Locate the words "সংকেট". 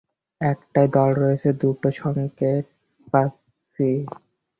2.01-2.65